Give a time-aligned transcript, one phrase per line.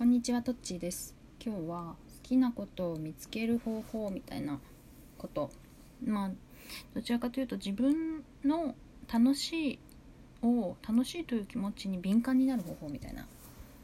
[0.00, 1.14] こんにちはトッチーです。
[1.44, 4.58] 今日は好きなことを見つける方法みたいな
[5.18, 5.50] こと。
[6.02, 6.30] まあ
[6.94, 8.74] どちらかというと自分の
[9.12, 9.78] 楽しい
[10.42, 13.26] を楽しいという気持ちに敏感になる方法みたいな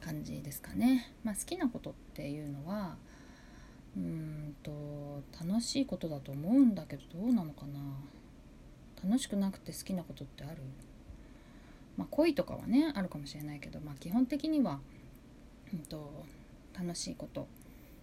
[0.00, 1.12] 感じですかね。
[1.24, 2.96] まあ好きなことっていうのは
[3.94, 7.80] うんと楽しいことだと思うんだけどどうなのかな。
[9.04, 10.62] 楽しくなくて好きなことってある？
[11.98, 14.80] まあ恋とかはねあるかもしれないけどまあ基本的には
[15.72, 16.24] うんと、
[16.78, 17.48] 楽しいこと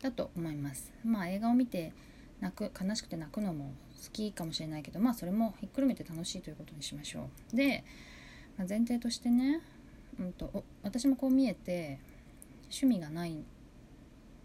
[0.00, 0.92] だと思います。
[1.04, 1.92] まあ映画を見て
[2.40, 7.56] 泣く悲しくて泣くのも好きかもしれないけどまあそれもひっくるめて楽しいということにしましょう。
[7.56, 7.84] で、
[8.56, 9.60] まあ、前提としてね、
[10.18, 11.98] うんと、私もこう見えて
[12.64, 13.44] 趣味がない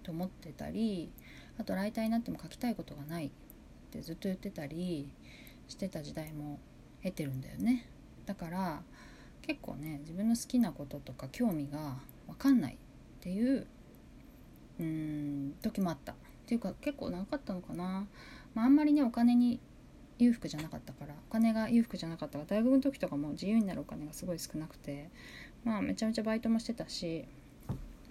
[0.04, 1.12] と思ってたり
[1.58, 3.30] あとライターになっても書きたいことがないっ
[3.92, 5.10] てずっと言ってたり
[5.68, 6.60] してた時代も
[7.02, 7.88] 経てるんだよね。
[8.26, 8.82] だから
[9.42, 11.98] 結構ね自分の好きなこととか興味が
[12.28, 12.78] 分かんない
[13.26, 13.66] っていう
[14.80, 16.16] うん時もあったっ
[16.46, 18.06] ていうか結構長かったのかな、
[18.54, 19.60] まあ、あんまりねお金に
[20.20, 25.10] 裕福じゃなかったからお金が裕福じゃなかったから大学の時とかも自由になるお金がすごい少なくて
[25.64, 27.26] まあめちゃめちゃバイトもしてたし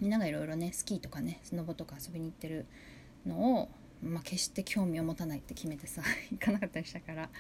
[0.01, 2.67] みんながいろいろねスキーとかねスノボとか遊びに行ってる
[3.25, 3.69] のを、
[4.03, 7.31] まあ、決して興味を持たないって決めてさ 行かなかったりしたから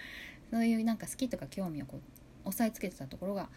[0.52, 1.98] そういうなんか好きとか興味をこ
[2.44, 3.48] う押さえつけてたところが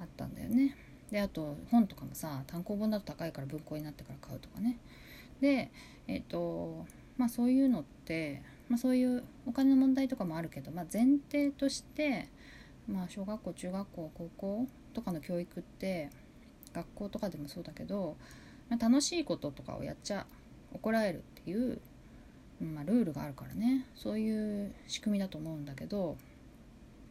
[0.00, 0.76] あったんだよね。
[1.10, 4.78] であと本とかもさ単行本だと高いから文庫になってから買うとかね。
[5.40, 5.70] で
[6.08, 12.28] えっ、ー、とまあそういうのって、まあ、そういうお金の問題とかもあるけど、まあ、前提として
[12.88, 16.10] まあ小学校中学校高校とかの教育って
[16.72, 18.16] 学校とかでもそうだけど、
[18.68, 20.26] まあ、楽しいこととかをやっちゃ
[20.74, 21.80] 怒られるっていう、
[22.60, 23.86] まあ、ルールがあるからね。
[23.94, 26.16] そういう仕組みだと思うんだけど、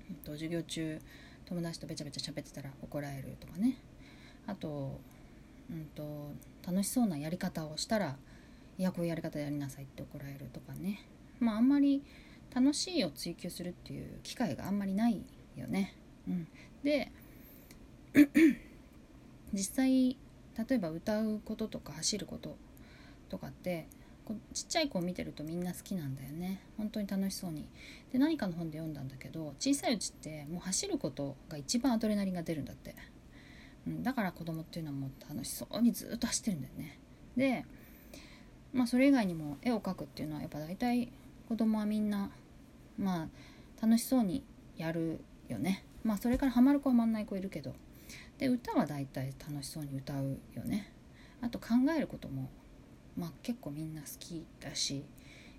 [0.09, 0.99] えっと、授業中
[1.45, 3.77] 友達とべちゃべちゃ喋ってたら怒られるとかね。
[4.47, 4.99] あと,、
[5.69, 6.31] うんと、
[6.65, 8.17] 楽しそうなやり方をしたら
[8.77, 11.01] いやこういうやり方やりなさいって怒られるとかね。
[11.39, 12.03] まああんまり
[12.53, 15.21] 楽しいを追求するっていう機会があんまりない
[15.55, 15.95] よね。
[16.27, 16.47] うん、
[16.83, 17.11] で
[19.53, 20.17] 実際
[20.57, 22.57] 例えば歌うこととか走ること
[23.29, 23.87] とかって
[24.53, 26.61] ちっちゃい子を見てるとみんな好きなんだよね。
[26.77, 27.67] 本当に楽しそうに。
[28.11, 32.95] で何かの本で読んだんだけど小さいうちってもう走ることが一番アドレナリンが出るんだって、
[33.85, 36.99] うん、だから子供っていうのはもう楽しそうにずっと走ってるんだよね。
[37.35, 37.65] で
[38.73, 41.11] まあそれ以外にも絵を描くっていうのはやっぱ大体
[41.47, 42.31] 子供はみんな
[42.97, 43.27] ま
[43.81, 44.43] あ楽しそうに
[44.77, 45.85] やるよね。
[46.03, 47.73] まあそれからハマる子ハマんない子いるけど。
[48.37, 50.91] で歌は大体楽しそうに歌うよね。
[51.41, 52.49] あと考えることも
[53.25, 55.03] まあ、結構みんな好きだし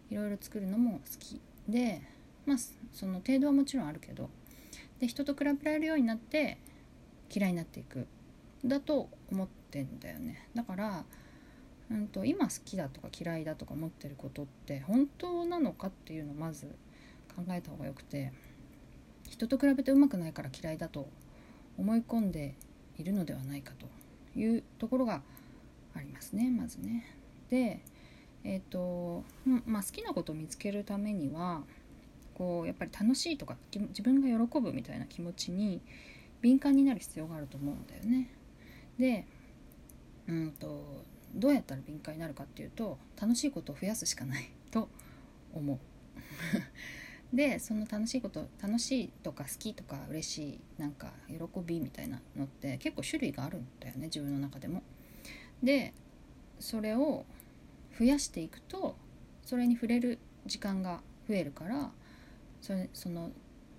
[0.09, 1.41] いろいろ作るのも好き。
[1.69, 2.00] で
[2.47, 2.56] まあ
[2.93, 4.31] その程度はもちろんあるけど
[5.00, 6.59] で人と比べられるようになって
[7.28, 8.06] 嫌いになっていく。
[8.65, 10.49] だと思ってんだよね。
[10.55, 11.05] だから、
[11.91, 16.66] うんと、今好きだとか嫌いだとか思ってることって本当なのかっていうのをまず
[17.37, 18.32] 考えた方がよくて
[19.28, 21.09] 人と比べてうまくないから嫌いだと
[21.78, 22.55] 思い込んで
[22.99, 23.87] いるのではないかと
[24.38, 25.22] いうところが
[25.94, 27.16] ありますねまずね。
[27.50, 27.80] で、
[28.44, 29.24] えーと
[29.66, 31.62] まあ、好きなことを見つけるためには
[32.34, 35.80] こうやっぱり楽しいとか自分が喜ぶみたいな気持ちに
[36.42, 38.28] 敏感になる必要があると思うんだよね。
[38.98, 39.26] で
[40.28, 44.88] うんとどうやったら敏感になるかっていうと楽しいことを増やすしかない と
[45.54, 45.78] 思う。
[47.34, 54.82] でその楽しいこと楽しいとか好きとか嬉しいなんか喜びみたいなのって結構種類があるんだよね自分の中でも。
[55.62, 55.92] で
[56.60, 57.26] それを
[57.98, 58.96] 増やしていくと
[59.42, 61.90] それに触れる時間が増えるから
[62.60, 63.30] それその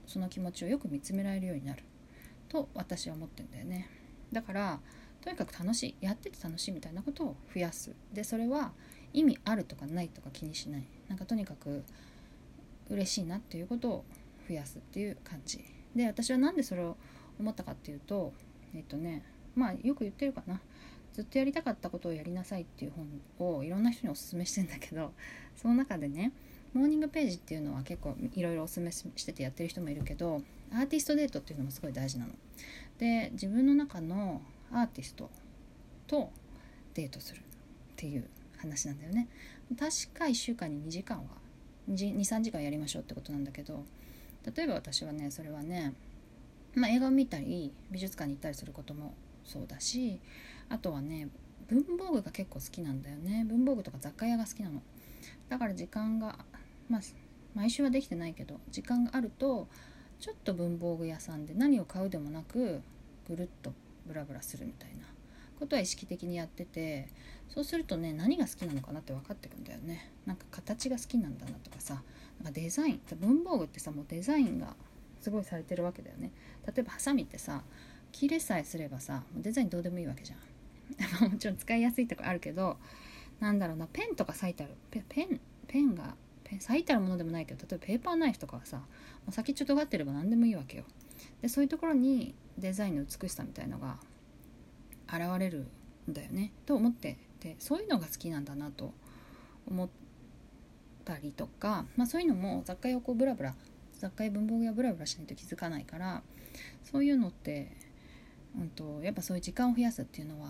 [0.05, 1.83] その気持ちをよく見つめられるようになる。
[2.47, 3.89] と私は思ってんだよね。
[4.31, 4.79] だから
[5.21, 7.93] とにかく楽しいやってて楽しいみたいなことを増やす。
[8.13, 8.71] でそれは
[9.13, 10.85] 意味あるとかないとか気にしない。
[11.09, 11.83] なんかとにかく
[12.89, 14.05] 嬉しいなっていうことを
[14.47, 15.63] 増やすっていう感じ。
[15.95, 16.95] で私は何でそれを
[17.39, 18.33] 思ったかっていうと
[18.73, 19.23] えっとね
[19.55, 20.61] まあよく言ってるかな。
[21.17, 22.93] ずっとやりたかったことをやりなさいっていう
[23.39, 25.13] 本をいろんな人におすすめしてんだけど
[25.59, 26.31] その中でね
[26.73, 32.33] モーニングページっていうのは結構いろいろおすすめしててやってる人もいるけどアーティストデートっていうのもすごい大事なの。
[32.99, 35.31] で自分の中のアーティスト
[36.05, 36.31] と
[36.93, 37.43] デートするっ
[37.95, 38.27] ていう
[38.57, 39.27] 話なんだよね。
[39.69, 41.23] 確か1週間に2時間は
[41.89, 43.83] 23時間やりましょうってことなんだけど
[44.55, 45.93] 例えば私はねそれはね、
[46.75, 49.15] まあ、映画を見たり美術館に行ったりすることも
[49.47, 50.19] そうだし
[50.69, 51.29] あとはね
[51.67, 53.45] 文房具が結構好きなんだよね。
[53.47, 54.81] 文房具とか雑貨屋が好きなの。
[55.49, 56.37] だから時間が
[56.89, 57.01] まあ
[57.53, 59.67] 毎週はできてないけど時間があると
[60.19, 62.81] ちょっと文房具屋さんで何を買うでもなく
[63.27, 63.73] ぐるっと
[64.05, 65.05] ブラブラするみたいな
[65.59, 67.09] ことは意識的にやってて
[67.49, 70.11] そうするとね何が好きなのかなって分かってくんだよね。
[70.25, 72.01] なんか形が好きなんだなとかさ
[72.41, 74.75] なんかデザイン文房具ってさもうデザインが
[75.19, 76.31] すごいされてるわけだよね。
[76.65, 77.63] 例えばハサミってさ
[78.11, 80.39] 切れさえすればさデザインどうでもいいわけじゃん。
[81.31, 82.77] もちろん使いやすいとかあるけど
[83.39, 84.73] なんだろうなペンとか咲いてある。
[84.91, 88.85] ペペンペンがペン咲いてあるものでもないけど例えばペーパーナイフとかはさも
[89.29, 90.85] う先っちょ尖ってれば何でもいいわけよ。
[91.41, 93.99] でそういうところにデザインの美しさみたいのが
[95.07, 95.67] 現れる
[96.09, 97.17] んだよねと思って。
[97.37, 98.93] てそういうのが好きなんだなと
[99.69, 99.89] 思っ
[101.05, 103.55] たりとか、まあ、そういうのも雑貨屋をこうブラブラ
[103.93, 106.21] 雑貨や文房具屋ブラブラしないと気づかないから
[106.91, 107.71] そういうのって、
[108.57, 110.49] うんと、やっぱそういう時間を増やすっていうのは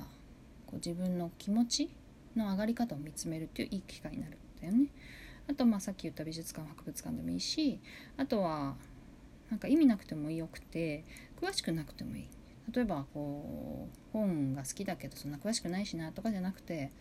[0.66, 1.90] こう自分の気持ち
[2.36, 4.88] の上がり方を見つめるっていういい機会になるんだよね。
[5.50, 7.80] あとまあさっき言った美術館博物館でもいいし
[8.18, 8.76] あとは
[9.50, 11.06] なんか意味なくてもよくて
[11.42, 12.28] 詳しくなくてもいい。
[12.74, 16.92] 例えばこう本が好きだけどそんな詳しくないしなとかじゃなくて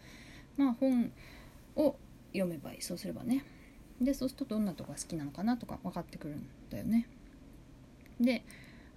[0.56, 1.11] まあ本
[1.75, 1.97] を
[2.32, 2.82] 読めばいい。
[2.82, 3.44] そうすればね。
[4.00, 7.08] でそうするとどんなとこが好きなのかなとか分かってくるんだよね。
[8.20, 8.44] で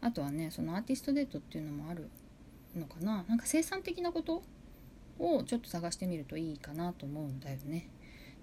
[0.01, 2.09] あとはねそのアーティストデートっていうのもある
[2.75, 3.23] のかな。
[3.27, 4.43] なんか生産的なこと
[5.19, 7.89] をちょっと探してみるといいかなと思うんだよね。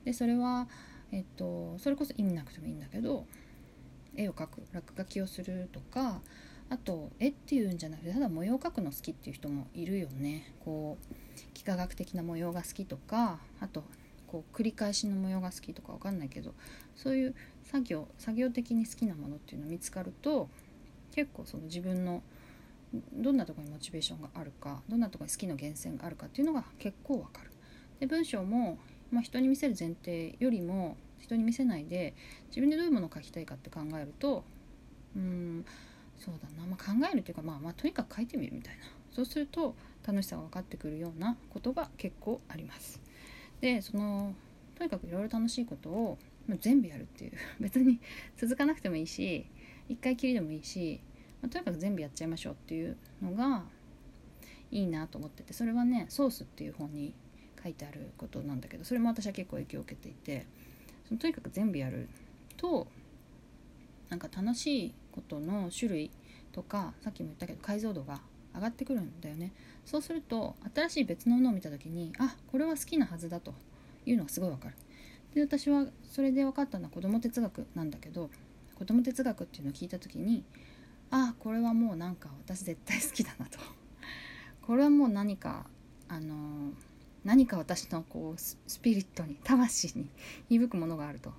[0.05, 0.69] でそれは
[1.13, 3.27] えっとそれこそ意味なくてもいいんだけど
[4.15, 6.21] 絵を描く落書きをするとか
[6.69, 10.55] あと絵っていうんじゃなくてただ模様を描くの好きっていう人もいるよね。
[10.65, 11.15] こう
[11.55, 13.85] 幾何学的な模様が好きとかあと
[14.27, 16.55] こう繰り返しの模様が好きとかわかんないけど
[16.97, 20.49] そういう作業作業的に好きなものっていうの見つかると
[21.17, 22.23] 結構その自分の
[23.13, 27.51] どんなとこにモチベーションがあるかどんなとこに好きの源泉があるかっていうのが結構わかる。
[27.99, 28.79] で文章も、
[29.11, 32.15] まあ、人に見せる前提よりも人に見せないで
[32.49, 34.45] 自分でどういうものを書きたいかって考えると
[35.17, 35.65] うん
[36.19, 39.75] そうだな、まあ、考えるというか、まあ、まあとにかく書いてみるみたいなそうすると
[40.07, 43.01] 楽しさが分かってくるようなことが結構あります。
[43.61, 44.35] でその
[44.77, 46.19] とにかくいろいろ楽しいことを
[46.61, 47.99] 全部やるっていう 別に
[48.37, 49.47] 続かなくてもいいし
[49.89, 51.01] 一回きりでもいいし、
[51.43, 53.65] まあ、とにかく全部やっちゃいましょうっていうのが
[54.71, 57.15] いいなと思っててそれはね「ソース」っていう本に
[57.63, 60.47] 書いてあることなんだけどそれも私は結構影響を受けていて
[61.07, 62.09] そのとにかく全部やる
[62.57, 62.87] と
[64.09, 66.11] なんか楽しいことの種類
[66.53, 68.21] とかさっきも言ったけど解像度が
[68.55, 69.53] 上がってくるんだよね。
[69.85, 73.55] そうすると新しい別のものを見た時にあこれは好きなはずだと
[74.07, 74.75] いうのがすごいわかる。
[75.35, 78.31] で私はそれで分かったのは子ども哲学なんだけど
[78.79, 80.45] 子ども哲学っていうのを聞いた時に
[81.11, 83.59] ああこれはもうなんか私絶対好きだなと。
[84.63, 85.67] これはもう何か
[86.09, 86.73] あの
[87.25, 90.09] 何か私のこうスピリットに魂に
[90.49, 91.33] 響くものがあると。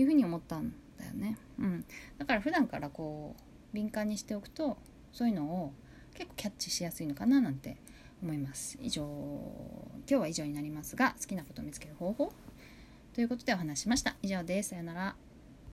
[0.00, 1.84] いうふうに思ったんだよね、うん、
[2.18, 3.42] だから普段からこう
[3.74, 4.76] 敏感にしておくと
[5.12, 5.72] そういうのを
[6.14, 7.76] 結構キャッチしやすいのかななんて
[8.20, 8.76] 思います。
[8.82, 12.32] 以上今日は以上になりますが好きなことを見つける方法
[13.12, 14.16] ということでお話ししました。
[14.22, 14.70] 以上です。
[14.70, 15.27] さよなら。